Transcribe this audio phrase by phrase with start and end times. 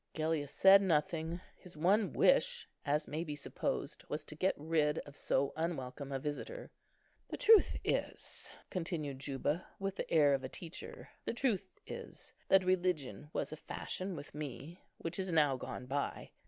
[0.15, 5.15] Agellius said nothing; his one wish, as may be supposed, was to get rid of
[5.15, 6.71] so unwelcome a visitor.
[7.29, 13.29] "The truth is," continued Juba, with the air of a teacher—"the truth is, that religion
[13.31, 16.31] was a fashion with me, which is now gone by.